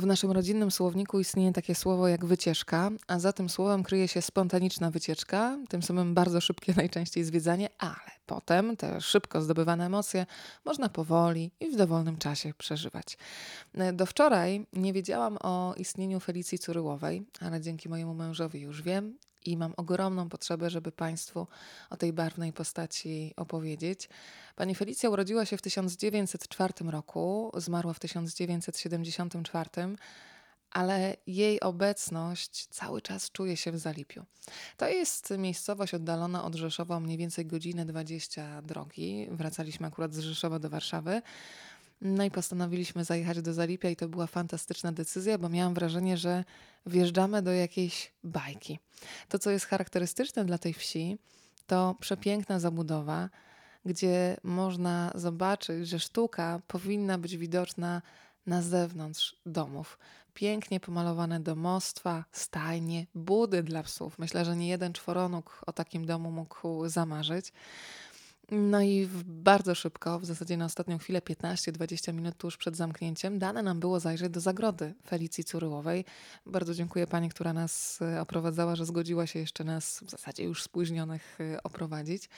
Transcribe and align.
W 0.00 0.06
naszym 0.06 0.30
rodzinnym 0.30 0.70
słowniku 0.70 1.20
istnieje 1.20 1.52
takie 1.52 1.74
słowo 1.74 2.08
jak 2.08 2.24
wycieczka, 2.24 2.90
a 3.06 3.18
za 3.18 3.32
tym 3.32 3.48
słowem 3.48 3.82
kryje 3.82 4.08
się 4.08 4.22
spontaniczna 4.22 4.90
wycieczka, 4.90 5.58
tym 5.68 5.82
samym 5.82 6.14
bardzo 6.14 6.40
szybkie 6.40 6.72
najczęściej 6.76 7.24
zwiedzanie, 7.24 7.68
ale 7.78 8.10
potem 8.26 8.76
te 8.76 9.00
szybko 9.00 9.42
zdobywane 9.42 9.86
emocje 9.86 10.26
można 10.64 10.88
powoli 10.88 11.50
i 11.60 11.70
w 11.70 11.76
dowolnym 11.76 12.16
czasie 12.16 12.52
przeżywać. 12.58 13.18
Do 13.92 14.06
wczoraj 14.06 14.66
nie 14.72 14.92
wiedziałam 14.92 15.38
o 15.40 15.74
istnieniu 15.76 16.20
Felicji 16.20 16.58
Curyłowej, 16.58 17.26
ale 17.40 17.60
dzięki 17.60 17.88
mojemu 17.88 18.14
mężowi 18.14 18.60
już 18.60 18.82
wiem 18.82 19.18
i 19.44 19.56
mam 19.56 19.74
ogromną 19.76 20.28
potrzebę, 20.28 20.70
żeby 20.70 20.92
Państwu 20.92 21.46
o 21.90 21.96
tej 21.96 22.12
barwnej 22.12 22.52
postaci 22.52 23.34
opowiedzieć. 23.36 24.08
Pani 24.56 24.74
Felicja 24.74 25.10
urodziła 25.10 25.46
się 25.46 25.56
w 25.56 25.62
1904 25.62 26.74
roku, 26.90 27.52
zmarła 27.54 27.92
w 27.92 27.98
1974, 27.98 29.70
ale 30.70 31.16
jej 31.26 31.60
obecność 31.60 32.66
cały 32.66 33.02
czas 33.02 33.30
czuje 33.30 33.56
się 33.56 33.72
w 33.72 33.78
Zalipiu. 33.78 34.24
To 34.76 34.88
jest 34.88 35.30
miejscowość 35.38 35.94
oddalona 35.94 36.44
od 36.44 36.54
Rzeszowa 36.54 37.00
mniej 37.00 37.18
więcej 37.18 37.46
godzinę 37.46 37.86
20 37.86 38.62
drogi. 38.62 39.28
Wracaliśmy 39.30 39.86
akurat 39.86 40.14
z 40.14 40.18
Rzeszowa 40.18 40.58
do 40.58 40.70
Warszawy. 40.70 41.22
No 42.00 42.24
i 42.24 42.30
postanowiliśmy 42.30 43.04
zajechać 43.04 43.42
do 43.42 43.54
Zalipia 43.54 43.90
i 43.90 43.96
to 43.96 44.08
była 44.08 44.26
fantastyczna 44.26 44.92
decyzja, 44.92 45.38
bo 45.38 45.48
miałam 45.48 45.74
wrażenie, 45.74 46.16
że 46.16 46.44
wjeżdżamy 46.86 47.42
do 47.42 47.52
jakiejś 47.52 48.12
bajki. 48.24 48.78
To, 49.28 49.38
co 49.38 49.50
jest 49.50 49.66
charakterystyczne 49.66 50.44
dla 50.44 50.58
tej 50.58 50.74
wsi, 50.74 51.18
to 51.66 51.96
przepiękna 52.00 52.60
zabudowa, 52.60 53.28
gdzie 53.84 54.36
można 54.42 55.12
zobaczyć, 55.14 55.88
że 55.88 55.98
sztuka 55.98 56.60
powinna 56.66 57.18
być 57.18 57.36
widoczna 57.36 58.02
na 58.46 58.62
zewnątrz 58.62 59.36
domów. 59.46 59.98
Pięknie 60.34 60.80
pomalowane 60.80 61.40
domostwa, 61.40 62.24
stajnie, 62.32 63.06
budy 63.14 63.62
dla 63.62 63.82
psów. 63.82 64.18
Myślę, 64.18 64.44
że 64.44 64.56
nie 64.56 64.68
jeden 64.68 64.92
czworonóg 64.92 65.60
o 65.66 65.72
takim 65.72 66.06
domu 66.06 66.30
mógł 66.30 66.88
zamarzyć. 66.88 67.52
No 68.50 68.82
i 68.82 69.08
bardzo 69.24 69.74
szybko, 69.74 70.18
w 70.18 70.24
zasadzie 70.24 70.56
na 70.56 70.64
ostatnią 70.64 70.98
chwilę, 70.98 71.20
15-20 71.20 72.14
minut 72.14 72.36
tuż 72.36 72.56
przed 72.56 72.76
zamknięciem, 72.76 73.38
dane 73.38 73.62
nam 73.62 73.80
było 73.80 74.00
zajrzeć 74.00 74.30
do 74.30 74.40
zagrody 74.40 74.94
Felicji 75.06 75.44
Curyłowej. 75.44 76.04
Bardzo 76.46 76.74
dziękuję 76.74 77.06
pani, 77.06 77.28
która 77.28 77.52
nas 77.52 78.02
e, 78.02 78.20
oprowadzała, 78.20 78.76
że 78.76 78.86
zgodziła 78.86 79.26
się 79.26 79.38
jeszcze 79.38 79.64
nas 79.64 80.00
w 80.06 80.10
zasadzie 80.10 80.44
już 80.44 80.62
spóźnionych 80.62 81.38
e, 81.40 81.62
oprowadzić. 81.62 82.28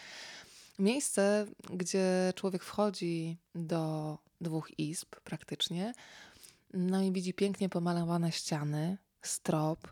Miejsce, 0.79 1.47
gdzie 1.71 2.33
człowiek 2.37 2.65
wchodzi 2.65 3.37
do 3.55 4.19
dwóch 4.41 4.79
izb 4.79 5.17
praktycznie, 5.25 5.93
no 6.75 7.03
i 7.03 7.13
widzi 7.13 7.35
pięknie 7.35 7.69
pomalowane 7.69 8.33
ściany, 8.33 8.99
strop, 9.23 9.89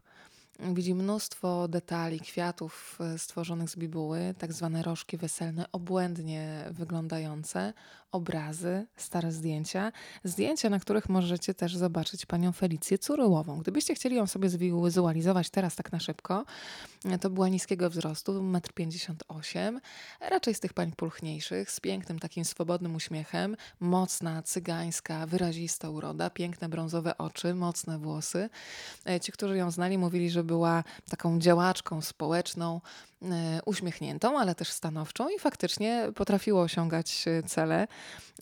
Widzi 0.63 0.95
mnóstwo 0.95 1.69
detali, 1.69 2.21
kwiatów 2.21 2.99
e, 3.01 3.19
stworzonych 3.19 3.71
z 3.71 3.77
bibuły, 3.77 4.35
tak 4.39 4.53
zwane 4.53 4.83
rożki 4.83 5.17
weselne, 5.17 5.67
obłędnie 5.73 6.65
wyglądające, 6.71 7.73
obrazy, 8.13 8.87
stare 8.97 9.33
zdjęcia. 9.33 9.93
Zdjęcia, 10.25 10.71
na 10.71 10.79
których 10.79 11.09
możecie 11.09 11.55
też 11.55 11.77
zobaczyć 11.77 12.27
panią 12.27 12.53
Felicję 12.53 12.99
Curyłową. 12.99 13.59
Gdybyście 13.59 13.95
chcieli 13.95 14.17
ją 14.17 14.27
sobie 14.27 14.49
zwizualizować 14.49 15.51
teraz 15.51 15.77
tak 15.77 15.93
na 15.93 16.01
szybko, 16.01 16.45
e, 17.05 17.19
to 17.19 17.31
była 17.31 17.49
niskiego 17.49 17.91
wzrostu, 17.91 18.33
1,58 18.33 19.59
m, 19.59 19.81
raczej 20.21 20.55
z 20.55 20.61
tych 20.61 20.73
pań 20.73 20.93
pulchniejszych, 20.93 21.71
z 21.71 21.81
pięknym 21.81 22.19
takim 22.19 22.45
swobodnym 22.45 22.95
uśmiechem, 22.95 23.57
mocna, 23.81 24.43
cygańska, 24.43 25.27
wyrazista 25.27 25.91
uroda, 25.91 26.31
piękne 26.31 26.69
brązowe 26.69 27.19
oczy, 27.19 27.55
mocne 27.55 27.99
włosy. 27.99 28.49
E, 29.07 29.21
ci, 29.21 29.33
którzy 29.33 29.57
ją 29.57 29.71
znali, 29.71 29.99
mówili, 29.99 30.31
że 30.31 30.45
była 30.51 30.85
taką 31.11 31.39
działaczką 31.39 32.01
społeczną, 32.01 32.81
e, 33.23 33.61
uśmiechniętą, 33.65 34.39
ale 34.39 34.55
też 34.55 34.69
stanowczą 34.69 35.29
i 35.29 35.39
faktycznie 35.39 36.09
potrafiło 36.15 36.63
osiągać 36.63 37.25
e, 37.27 37.43
cele. 37.43 37.87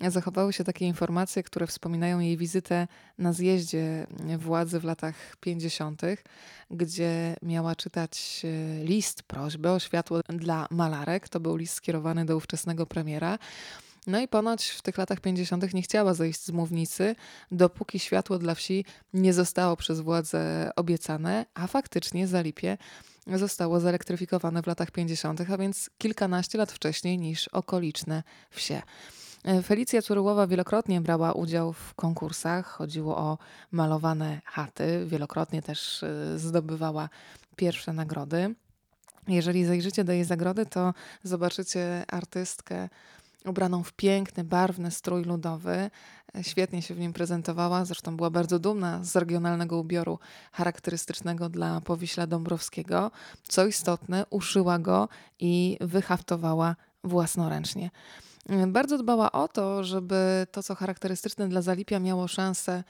Zachowały 0.08 0.52
się 0.52 0.64
takie 0.64 0.86
informacje, 0.86 1.42
które 1.42 1.66
wspominają 1.66 2.18
jej 2.18 2.36
wizytę 2.36 2.88
na 3.18 3.32
zjeździe 3.32 4.06
władzy 4.38 4.80
w 4.80 4.84
latach 4.84 5.36
50., 5.40 6.02
gdzie 6.70 7.36
miała 7.42 7.76
czytać 7.76 8.42
e, 8.44 8.84
list, 8.84 9.22
prośbę 9.22 9.72
o 9.72 9.78
światło 9.78 10.20
dla 10.28 10.66
malarek. 10.70 11.28
To 11.28 11.40
był 11.40 11.56
list 11.56 11.74
skierowany 11.74 12.24
do 12.24 12.36
ówczesnego 12.36 12.86
premiera. 12.86 13.38
No 14.08 14.20
i 14.20 14.28
ponoć 14.28 14.68
w 14.68 14.82
tych 14.82 14.98
latach 14.98 15.20
50. 15.20 15.74
nie 15.74 15.82
chciała 15.82 16.14
zejść 16.14 16.44
z 16.44 16.50
mównicy, 16.50 17.14
dopóki 17.50 17.98
światło 17.98 18.38
dla 18.38 18.54
wsi 18.54 18.84
nie 19.14 19.32
zostało 19.32 19.76
przez 19.76 20.00
władze 20.00 20.70
obiecane, 20.76 21.46
a 21.54 21.66
faktycznie 21.66 22.26
Zalipie 22.26 22.78
zostało 23.34 23.80
zelektryfikowane 23.80 24.62
w 24.62 24.66
latach 24.66 24.90
50., 24.90 25.40
a 25.50 25.58
więc 25.58 25.90
kilkanaście 25.98 26.58
lat 26.58 26.72
wcześniej 26.72 27.18
niż 27.18 27.48
okoliczne 27.48 28.22
wsie. 28.50 28.82
Felicja 29.64 30.02
Curyłowa 30.02 30.46
wielokrotnie 30.46 31.00
brała 31.00 31.32
udział 31.32 31.72
w 31.72 31.94
konkursach. 31.94 32.66
Chodziło 32.66 33.16
o 33.16 33.38
malowane 33.70 34.40
chaty. 34.44 35.06
Wielokrotnie 35.06 35.62
też 35.62 36.02
y, 36.02 36.38
zdobywała 36.38 37.08
pierwsze 37.56 37.92
nagrody. 37.92 38.54
Jeżeli 39.28 39.64
zajrzycie 39.64 40.04
do 40.04 40.12
jej 40.12 40.24
zagrody, 40.24 40.66
to 40.66 40.94
zobaczycie 41.22 42.04
artystkę 42.08 42.88
ubraną 43.44 43.82
w 43.82 43.92
piękny, 43.92 44.44
barwny 44.44 44.90
strój 44.90 45.24
ludowy. 45.24 45.90
Świetnie 46.42 46.82
się 46.82 46.94
w 46.94 46.98
nim 46.98 47.12
prezentowała, 47.12 47.84
zresztą 47.84 48.16
była 48.16 48.30
bardzo 48.30 48.58
dumna 48.58 49.04
z 49.04 49.16
regionalnego 49.16 49.78
ubioru 49.78 50.18
charakterystycznego 50.52 51.48
dla 51.48 51.80
Powiśla 51.80 52.26
Dąbrowskiego. 52.26 53.10
Co 53.48 53.66
istotne, 53.66 54.26
uszyła 54.30 54.78
go 54.78 55.08
i 55.38 55.78
wyhaftowała 55.80 56.76
własnoręcznie. 57.04 57.90
Bardzo 58.66 58.98
dbała 58.98 59.32
o 59.32 59.48
to, 59.48 59.84
żeby 59.84 60.46
to, 60.52 60.62
co 60.62 60.74
charakterystyczne 60.74 61.48
dla 61.48 61.62
Zalipia, 61.62 61.98
miało 61.98 62.28
szansę 62.28 62.84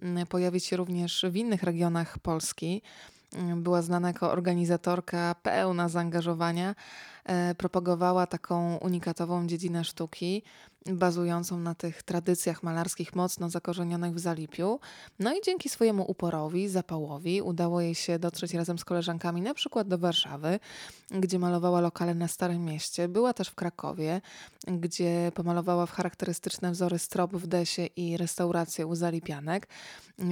mm, 0.00 0.26
pojawić 0.26 0.64
się 0.64 0.76
również 0.76 1.26
w 1.30 1.36
innych 1.36 1.62
regionach 1.62 2.18
Polski. 2.18 2.82
Była 3.56 3.82
znana 3.82 4.08
jako 4.08 4.30
organizatorka 4.30 5.34
pełna 5.42 5.88
zaangażowania, 5.88 6.74
E, 7.28 7.54
propagowała 7.54 8.26
taką 8.26 8.76
unikatową 8.76 9.46
dziedzinę 9.46 9.84
sztuki, 9.84 10.42
bazującą 10.86 11.58
na 11.58 11.74
tych 11.74 12.02
tradycjach 12.02 12.62
malarskich 12.62 13.16
mocno 13.16 13.50
zakorzenionych 13.50 14.14
w 14.14 14.18
Zalipiu. 14.18 14.80
No 15.18 15.34
i 15.34 15.36
dzięki 15.44 15.68
swojemu 15.68 16.10
uporowi, 16.10 16.68
zapałowi 16.68 17.42
udało 17.42 17.80
jej 17.80 17.94
się 17.94 18.18
dotrzeć 18.18 18.54
razem 18.54 18.78
z 18.78 18.84
koleżankami 18.84 19.42
na 19.42 19.54
przykład 19.54 19.88
do 19.88 19.98
Warszawy, 19.98 20.60
gdzie 21.10 21.38
malowała 21.38 21.80
lokale 21.80 22.14
na 22.14 22.28
Starym 22.28 22.64
Mieście. 22.64 23.08
Była 23.08 23.34
też 23.34 23.48
w 23.48 23.54
Krakowie, 23.54 24.20
gdzie 24.66 25.32
pomalowała 25.34 25.86
w 25.86 25.92
charakterystyczne 25.92 26.72
wzory 26.72 26.98
strop 26.98 27.32
w 27.32 27.46
desie 27.46 27.86
i 27.86 28.16
restaurację 28.16 28.86
u 28.86 28.94
Zalipianek. 28.94 29.68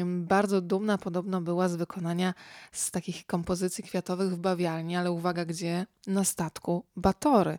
Bardzo 0.06 0.60
dumna 0.60 0.98
podobno 0.98 1.40
była 1.40 1.68
z 1.68 1.76
wykonania 1.76 2.34
z 2.72 2.90
takich 2.90 3.26
kompozycji 3.26 3.84
kwiatowych 3.84 4.30
w 4.30 4.36
bawialni, 4.36 4.96
ale 4.96 5.12
uwaga 5.12 5.44
gdzie? 5.44 5.86
Na 6.06 6.24
statku 6.24 6.84
Batory. 6.96 7.58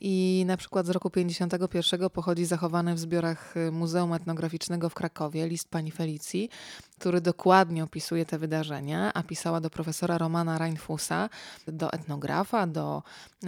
I 0.00 0.44
na 0.46 0.56
przykład 0.56 0.86
z 0.86 0.90
roku 0.90 1.10
51 1.10 1.89
pochodzi 2.10 2.44
zachowany 2.44 2.94
w 2.94 2.98
zbiorach 2.98 3.54
Muzeum 3.72 4.12
Etnograficznego 4.12 4.88
w 4.88 4.94
Krakowie 4.94 5.48
list 5.48 5.68
pani 5.68 5.90
Felicji, 5.90 6.48
który 6.98 7.20
dokładnie 7.20 7.84
opisuje 7.84 8.26
te 8.26 8.38
wydarzenia, 8.38 9.12
a 9.14 9.22
pisała 9.22 9.60
do 9.60 9.70
profesora 9.70 10.18
Romana 10.18 10.58
Reinfusa, 10.58 11.28
do 11.66 11.92
etnografa, 11.92 12.66
do 12.66 13.02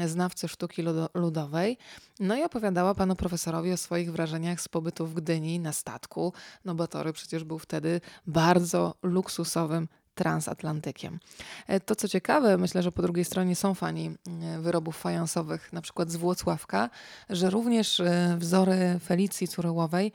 znawcy 0.06 0.48
sztuki 0.48 0.82
ludowej. 1.14 1.78
No 2.20 2.36
i 2.36 2.42
opowiadała 2.42 2.94
panu 2.94 3.16
profesorowi 3.16 3.72
o 3.72 3.76
swoich 3.76 4.12
wrażeniach 4.12 4.60
z 4.60 4.68
pobytu 4.68 5.06
w 5.06 5.14
Gdyni 5.14 5.60
na 5.60 5.72
statku. 5.72 6.32
No 6.64 6.74
Batory 6.74 7.12
przecież 7.12 7.44
był 7.44 7.58
wtedy 7.58 8.00
bardzo 8.26 8.94
luksusowym 9.02 9.88
transatlantykiem. 10.14 11.18
E, 11.66 11.80
to 11.80 11.96
co 11.96 12.08
ciekawe, 12.08 12.58
myślę, 12.58 12.82
że 12.82 12.92
po 12.92 13.02
drugiej 13.02 13.24
stronie 13.24 13.56
są 13.56 13.74
fani 13.74 14.10
e, 14.42 14.58
wyrobów 14.60 14.96
fajansowych, 14.96 15.72
na 15.72 15.82
przykład 15.82 16.10
z 16.10 16.16
Włocławka, 16.16 16.90
że 17.30 17.50
również 17.50 18.00
e, 18.00 18.36
wzory 18.38 18.98
Felicji 19.04 19.48
Curyłowej 19.48 20.12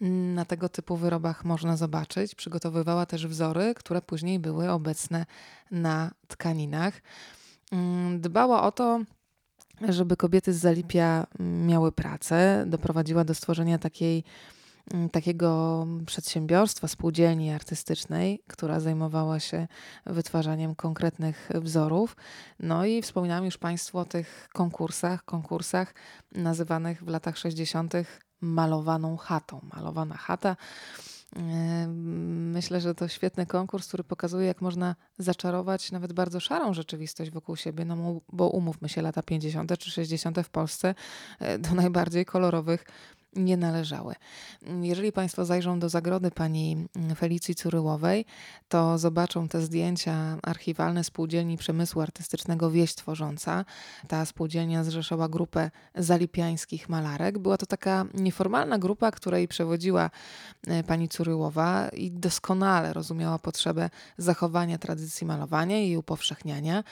mm, 0.00 0.34
na 0.34 0.44
tego 0.44 0.68
typu 0.68 0.96
wyrobach 0.96 1.44
można 1.44 1.76
zobaczyć. 1.76 2.34
Przygotowywała 2.34 3.06
też 3.06 3.26
wzory, 3.26 3.74
które 3.74 4.02
później 4.02 4.38
były 4.38 4.70
obecne 4.70 5.26
na 5.70 6.10
tkaninach. 6.28 7.02
Mm, 7.72 8.20
dbała 8.20 8.62
o 8.62 8.72
to, 8.72 9.00
żeby 9.88 10.16
kobiety 10.16 10.52
z 10.52 10.56
Zalipia 10.56 11.26
mm, 11.38 11.66
miały 11.66 11.92
pracę. 11.92 12.64
Doprowadziła 12.66 13.24
do 13.24 13.34
stworzenia 13.34 13.78
takiej 13.78 14.24
takiego 15.12 15.86
przedsiębiorstwa, 16.06 16.88
spółdzielni 16.88 17.50
artystycznej, 17.50 18.42
która 18.46 18.80
zajmowała 18.80 19.40
się 19.40 19.68
wytwarzaniem 20.06 20.74
konkretnych 20.74 21.50
wzorów. 21.54 22.16
No 22.60 22.84
i 22.84 23.02
wspominałam 23.02 23.44
już 23.44 23.58
Państwu 23.58 23.98
o 23.98 24.04
tych 24.04 24.48
konkursach, 24.52 25.24
konkursach 25.24 25.94
nazywanych 26.32 27.04
w 27.04 27.08
latach 27.08 27.38
60. 27.38 27.94
malowaną 28.40 29.16
chatą. 29.16 29.60
Malowana 29.74 30.16
chata 30.16 30.56
Myślę, 32.26 32.80
że 32.80 32.94
to 32.94 33.08
świetny 33.08 33.46
konkurs, 33.46 33.88
który 33.88 34.04
pokazuje, 34.04 34.46
jak 34.46 34.60
można 34.60 34.96
zaczarować 35.18 35.92
nawet 35.92 36.12
bardzo 36.12 36.40
szarą 36.40 36.74
rzeczywistość 36.74 37.30
wokół 37.30 37.56
siebie, 37.56 37.84
no 37.84 38.20
bo 38.32 38.48
umówmy 38.48 38.88
się, 38.88 39.02
lata 39.02 39.22
50. 39.22 39.78
czy 39.78 39.90
60. 39.90 40.38
w 40.40 40.50
Polsce 40.50 40.94
e, 41.40 41.58
do 41.58 41.74
najbardziej 41.74 42.24
kolorowych 42.24 42.84
nie 43.38 43.56
należały. 43.56 44.14
Jeżeli 44.82 45.12
Państwo 45.12 45.44
zajrzą 45.44 45.78
do 45.78 45.88
zagrody 45.88 46.30
pani 46.30 46.86
Felicji 47.16 47.54
Curyłowej, 47.54 48.24
to 48.68 48.98
zobaczą 48.98 49.48
te 49.48 49.60
zdjęcia 49.62 50.38
archiwalne 50.42 51.04
Spółdzielni 51.04 51.56
Przemysłu 51.56 52.02
Artystycznego 52.02 52.70
Wieść 52.70 52.94
Tworząca. 52.94 53.64
Ta 54.08 54.26
spółdzielnia 54.26 54.84
zrzeszała 54.84 55.28
grupę 55.28 55.70
zalipiańskich 55.94 56.88
malarek. 56.88 57.38
Była 57.38 57.56
to 57.56 57.66
taka 57.66 58.04
nieformalna 58.14 58.78
grupa, 58.78 59.10
której 59.10 59.48
przewodziła 59.48 60.10
e, 60.66 60.82
pani 60.82 61.08
Curyłowa 61.08 61.88
i 61.88 62.10
doskonale 62.10 62.92
rozumiała 62.92 63.38
potrzebę 63.38 63.90
zachowania 64.18 64.78
tradycji 64.78 65.26
malowania 65.26 65.80
i 65.80 65.96
upowszechniania. 65.96 66.84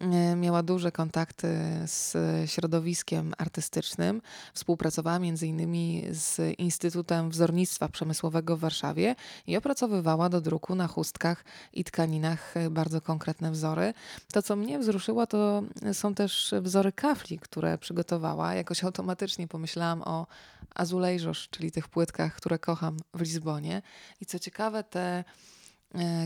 E, 0.00 0.36
miała 0.36 0.62
duże 0.62 0.92
kontakty 0.92 1.48
z 1.86 2.16
środowiskiem 2.50 3.34
artystycznym. 3.38 4.22
Współpracowała 4.54 5.18
innymi 5.42 6.04
z 6.10 6.58
Instytutem 6.58 7.30
Wzornictwa 7.30 7.88
Przemysłowego 7.88 8.56
w 8.56 8.60
Warszawie 8.60 9.14
i 9.46 9.56
opracowywała 9.56 10.28
do 10.28 10.40
druku 10.40 10.74
na 10.74 10.86
chustkach 10.86 11.44
i 11.72 11.84
tkaninach 11.84 12.54
bardzo 12.70 13.00
konkretne 13.00 13.50
wzory. 13.50 13.94
To, 14.32 14.42
co 14.42 14.56
mnie 14.56 14.78
wzruszyło, 14.78 15.26
to 15.26 15.62
są 15.92 16.14
też 16.14 16.54
wzory 16.62 16.92
kafli, 16.92 17.38
które 17.38 17.78
przygotowała. 17.78 18.54
Jakoś 18.54 18.84
automatycznie 18.84 19.48
pomyślałam 19.48 20.02
o 20.02 20.26
azulejżosz, 20.74 21.48
czyli 21.50 21.72
tych 21.72 21.88
płytkach, 21.88 22.34
które 22.34 22.58
kocham 22.58 22.96
w 23.14 23.20
Lizbonie. 23.20 23.82
I 24.20 24.26
co 24.26 24.38
ciekawe, 24.38 24.84
te 24.84 25.24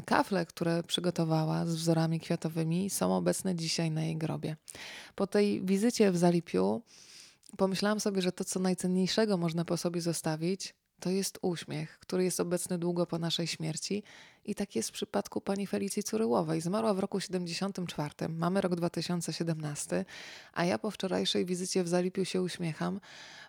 kafle, 0.05 0.47
które 0.47 0.82
przygotowała 0.82 1.67
z 1.67 1.75
wzorami 1.75 2.20
kwiatowymi, 2.20 2.91
są 2.91 3.17
obecne 3.17 3.55
dzisiaj 3.55 3.91
na 3.91 4.03
jej 4.03 4.17
grobie. 4.17 4.56
Po 5.14 5.26
tej 5.26 5.64
wizycie 5.64 6.12
w 6.12 6.17
Zalipiu 6.17 6.82
pomyślałam 7.56 8.00
sobie, 8.00 8.23
że 8.23 8.32
to, 8.32 8.44
co 8.44 8.61
najcenniejszego 8.61 9.37
można 9.37 9.64
po 9.64 9.76
sobie 9.76 10.00
zostawić, 10.00 10.75
to 11.02 11.10
jest 11.10 11.38
uśmiech, 11.43 11.99
który 11.99 12.25
jest 12.25 12.40
obecny 12.40 12.78
długo 12.78 13.06
po 13.06 13.19
naszej 13.19 13.46
śmierci. 13.46 14.02
I 14.44 14.54
tak 14.54 14.76
jest 14.76 14.88
w 14.88 14.93
przypadku 14.93 15.40
pani 15.40 15.66
Felicji 15.66 16.02
Curyłowej. 16.02 16.60
Zmarła 16.60 16.94
w 16.94 16.99
roku 16.99 17.20
74, 17.20 18.28
mamy 18.28 18.60
rok 18.60 18.75
2017, 18.75 20.04
a 20.52 20.64
ja 20.64 20.78
po 20.78 20.90
wczorajszej 20.90 21.46
wizycie 21.46 21.84
w 21.84 21.88
Zalipiu 21.88 22.25
się 22.25 22.43
uśmiecham, 22.43 23.00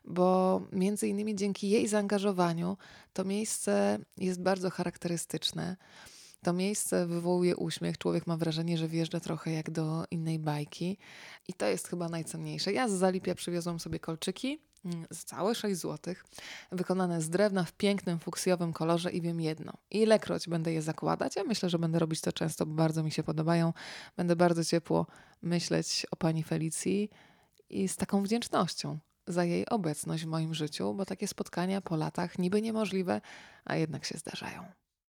bo 0.05 0.61
między 0.71 1.07
innymi 1.07 1.35
dzięki 1.35 1.69
jej 1.69 1.87
zaangażowaniu 1.87 2.77
to 3.13 3.23
miejsce 3.23 3.99
jest 4.17 4.41
bardzo 4.41 4.69
charakterystyczne. 4.69 5.77
To 6.43 6.53
miejsce 6.53 7.07
wywołuje 7.07 7.55
uśmiech. 7.55 7.97
Człowiek 7.97 8.27
ma 8.27 8.37
wrażenie, 8.37 8.77
że 8.77 8.87
wjeżdża 8.87 9.19
trochę 9.19 9.51
jak 9.51 9.71
do 9.71 10.05
innej 10.11 10.39
bajki. 10.39 10.97
I 11.47 11.53
to 11.53 11.65
jest 11.65 11.87
chyba 11.87 12.09
najcenniejsze. 12.09 12.73
Ja 12.73 12.87
z 12.87 12.91
Zalipia 12.91 13.35
przywiozłam 13.35 13.79
sobie 13.79 13.99
kolczyki 13.99 14.59
Mm, 14.85 15.05
z 15.11 15.25
całe 15.25 15.55
6 15.55 15.81
zł, 15.81 16.15
wykonane 16.71 17.21
z 17.21 17.29
drewna 17.29 17.63
w 17.63 17.71
pięknym 17.73 18.19
fuksjowym 18.19 18.73
kolorze 18.73 19.11
i 19.11 19.21
wiem 19.21 19.41
jedno. 19.41 19.73
Ilekroć 19.91 20.49
będę 20.49 20.73
je 20.73 20.81
zakładać, 20.81 21.35
ja 21.35 21.43
myślę, 21.43 21.69
że 21.69 21.79
będę 21.79 21.99
robić 21.99 22.21
to 22.21 22.31
często, 22.31 22.65
bo 22.65 22.73
bardzo 22.73 23.03
mi 23.03 23.11
się 23.11 23.23
podobają. 23.23 23.73
Będę 24.17 24.35
bardzo 24.35 24.65
ciepło 24.65 25.07
myśleć 25.41 26.05
o 26.11 26.15
pani 26.15 26.43
Felicji 26.43 27.09
i 27.69 27.87
z 27.87 27.95
taką 27.95 28.23
wdzięcznością 28.23 28.99
za 29.27 29.43
jej 29.43 29.69
obecność 29.69 30.23
w 30.23 30.27
moim 30.27 30.53
życiu, 30.53 30.93
bo 30.93 31.05
takie 31.05 31.27
spotkania 31.27 31.81
po 31.81 31.95
latach 31.95 32.39
niby 32.39 32.61
niemożliwe, 32.61 33.21
a 33.65 33.75
jednak 33.75 34.05
się 34.05 34.17
zdarzają. 34.17 34.82